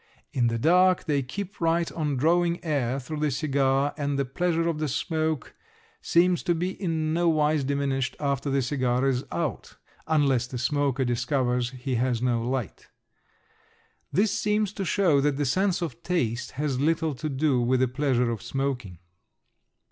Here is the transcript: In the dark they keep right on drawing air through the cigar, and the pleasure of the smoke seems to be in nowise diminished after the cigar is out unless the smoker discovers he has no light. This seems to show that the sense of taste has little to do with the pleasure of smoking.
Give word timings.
In 0.33 0.47
the 0.47 0.57
dark 0.57 1.03
they 1.03 1.21
keep 1.21 1.61
right 1.61 1.91
on 1.91 2.17
drawing 2.17 2.65
air 2.65 2.99
through 2.99 3.19
the 3.19 3.29
cigar, 3.29 3.93
and 3.97 4.17
the 4.17 4.25
pleasure 4.25 4.67
of 4.67 4.79
the 4.79 4.87
smoke 4.87 5.53
seems 6.01 6.41
to 6.41 6.55
be 6.55 6.71
in 6.71 7.13
nowise 7.13 7.63
diminished 7.63 8.15
after 8.19 8.49
the 8.49 8.63
cigar 8.63 9.07
is 9.07 9.23
out 9.31 9.75
unless 10.07 10.47
the 10.47 10.57
smoker 10.57 11.05
discovers 11.05 11.69
he 11.69 11.93
has 12.01 12.19
no 12.19 12.41
light. 12.41 12.87
This 14.11 14.33
seems 14.33 14.73
to 14.73 14.85
show 14.85 15.21
that 15.21 15.37
the 15.37 15.45
sense 15.45 15.83
of 15.83 16.01
taste 16.01 16.53
has 16.53 16.79
little 16.79 17.13
to 17.13 17.29
do 17.29 17.61
with 17.61 17.79
the 17.79 17.87
pleasure 17.87 18.31
of 18.31 18.41
smoking. 18.41 18.97